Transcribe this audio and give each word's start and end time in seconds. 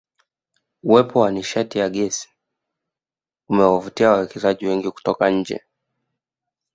Uwepo 0.83 1.19
wa 1.19 1.31
nishati 1.31 1.79
ya 1.79 1.89
Gesi 1.89 2.29
umewavutia 3.49 4.11
wawekezaji 4.11 4.67
wengi 4.67 4.91
kutoka 4.91 5.29
nje 5.29 5.63